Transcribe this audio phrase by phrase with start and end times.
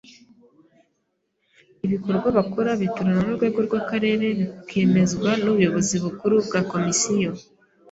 [1.85, 7.31] Ibikorwa bakora, bitoranwa n’Urwego rw’Akarere bikemezwa n’ubuyobozi bukuru bwa Komisiyo